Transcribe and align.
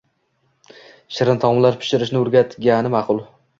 shirin 1.17 1.43
taomlar 1.45 1.79
pishirishni 1.85 2.21
o‘rgatishgani 2.25 2.93
ma’qul. 2.99 3.25